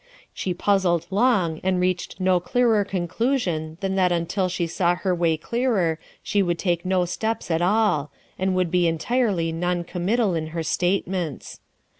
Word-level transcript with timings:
She 0.33 0.55
puzzled 0.55 1.05
long 1.11 1.59
and 1.61 1.79
reached 1.79 2.19
no 2.19 2.39
clearer 2.39 2.83
conclusion 2.83 3.77
than 3.81 3.93
that 3.97 4.11
until 4.11 4.49
she 4.49 4.65
saw 4.65 4.95
her 4.95 5.13
way 5.13 5.37
clearer 5.37 5.99
she 6.23 6.41
would 6.41 6.57
take 6.57 6.83
no 6.83 7.05
steps 7.05 7.51
at 7.51 7.61
all, 7.61 8.11
and 8.39 8.55
would 8.55 8.71
be 8.71 8.87
entirely 8.87 9.51
noncommittal 9.51 10.33
in 10.33 10.47
her 10.57 10.63
statements. 10.63 11.59